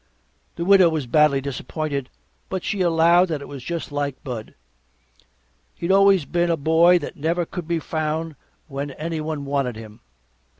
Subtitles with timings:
[0.55, 2.09] The Widow was badly disappointed,
[2.49, 4.55] but she allowed that that was just like Bud.
[5.75, 8.35] He'd always been a boy that never could be found
[8.67, 9.99] when any one wanted him.